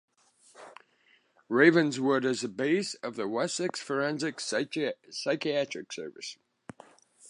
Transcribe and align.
Ravenswood 1.47 2.25
is 2.25 2.41
the 2.41 2.47
base 2.47 2.95
of 3.03 3.17
the 3.17 3.27
Wessex 3.27 3.79
Forensic 3.81 4.39
Psychiatric 4.39 5.93
Service. 5.93 6.39